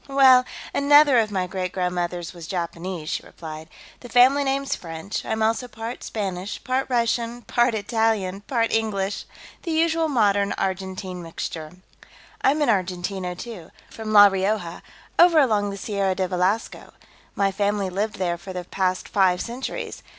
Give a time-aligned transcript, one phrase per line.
[0.07, 3.69] "Well, another of my great grandmothers was Japanese," she replied.
[3.99, 5.23] "The family name's French.
[5.23, 9.25] I'm also part Spanish, part Russian, part Italian, part English...
[9.61, 11.73] the usual modern Argentine mixture."
[12.41, 13.69] "I'm an Argentino, too.
[13.91, 14.81] From La Rioja,
[15.19, 16.93] over along the Sierra de Velasco.
[17.35, 20.01] My family lived there for the past five centuries.